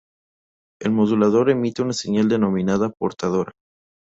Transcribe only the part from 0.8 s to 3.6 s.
El modulador emite una señal denominada portadora.